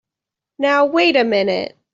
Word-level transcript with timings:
Now 0.57 0.83
wait 0.87 1.15
a 1.15 1.23
minute! 1.23 1.77